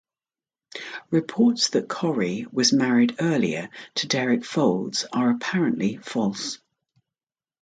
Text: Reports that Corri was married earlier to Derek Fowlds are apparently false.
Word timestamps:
Reports 1.11 1.69
that 1.69 1.87
Corri 1.87 2.47
was 2.51 2.73
married 2.73 3.17
earlier 3.19 3.69
to 3.93 4.07
Derek 4.07 4.39
Fowlds 4.41 5.05
are 5.13 5.29
apparently 5.29 5.97
false. 5.97 6.57